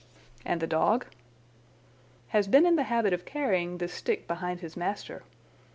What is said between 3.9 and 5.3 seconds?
stick behind his master.